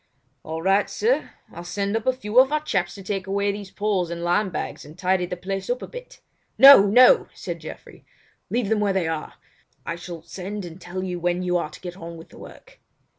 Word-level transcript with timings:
"All 0.41 0.63
right 0.63 0.89
sir. 0.89 1.29
I'll 1.53 1.63
send 1.63 1.95
up 1.95 2.07
a 2.07 2.11
few 2.11 2.39
of 2.39 2.51
our 2.51 2.63
chaps 2.63 2.95
to 2.95 3.03
take 3.03 3.27
away 3.27 3.51
these 3.51 3.69
poles 3.69 4.09
and 4.09 4.23
lime 4.23 4.49
bags 4.49 4.83
and 4.83 4.97
tidy 4.97 5.27
the 5.27 5.37
place 5.37 5.69
up 5.69 5.83
a 5.83 5.87
bit." 5.87 6.21
"No! 6.57 6.87
No!" 6.87 7.27
said 7.35 7.59
Geoffrey, 7.59 8.03
"leave 8.49 8.69
them 8.69 8.79
where 8.79 8.93
they 8.93 9.07
are. 9.07 9.35
I 9.85 9.95
shall 9.95 10.23
send 10.23 10.65
and 10.65 10.81
tell 10.81 11.03
you 11.03 11.19
when 11.19 11.43
you 11.43 11.55
are 11.57 11.69
to 11.69 11.81
get 11.81 11.97
on 11.97 12.17
with 12.17 12.29
the 12.29 12.39
work." 12.39 12.79